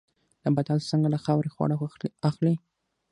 [0.45, 1.75] نباتات څنګه له خاورې خواړه
[2.29, 2.55] اخلي؟